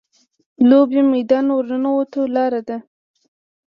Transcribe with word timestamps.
لوبې 0.69 1.01
میدان 1.13 1.45
ورننوتو 1.51 2.21
لاره 2.35 2.61
ده. 2.67 2.77